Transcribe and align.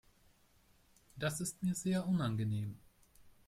Das 1.15 1.39
ist 1.41 1.61
mir 1.61 1.75
sehr 1.75 2.07
unangenehm. 2.07 2.75